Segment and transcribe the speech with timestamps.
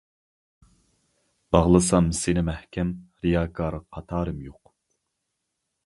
[1.57, 4.77] باغلىسام سىنى مەھكەم، رىياكار قاتارىم يوق.